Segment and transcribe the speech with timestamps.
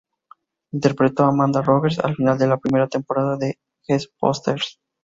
[0.71, 4.79] Interpretó a Amanda Rogers al final de la primera temporada de The Fosters.